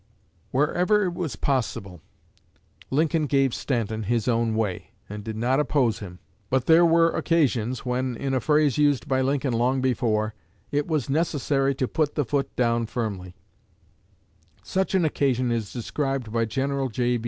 Wherever 0.49 1.03
it 1.03 1.13
was 1.13 1.35
possible, 1.35 2.01
Lincoln 2.89 3.27
gave 3.27 3.53
Stanton 3.53 4.01
his 4.01 4.27
own 4.27 4.55
way, 4.55 4.93
and 5.07 5.23
did 5.23 5.35
not 5.37 5.59
oppose 5.59 5.99
him. 5.99 6.17
But 6.49 6.65
there 6.65 6.87
were 6.87 7.11
occasions 7.11 7.85
when, 7.85 8.15
in 8.15 8.33
a 8.33 8.39
phrase 8.39 8.79
used 8.79 9.07
by 9.07 9.21
Lincoln 9.21 9.53
long 9.53 9.79
before, 9.79 10.33
it 10.71 10.87
was 10.87 11.07
"necessary 11.07 11.75
to 11.75 11.87
put 11.87 12.15
the 12.15 12.25
foot 12.25 12.55
down 12.55 12.87
firmly." 12.87 13.35
Such 14.63 14.95
an 14.95 15.05
occasion 15.05 15.51
is 15.51 15.71
described 15.71 16.31
by 16.31 16.45
General 16.45 16.89
J. 16.89 17.19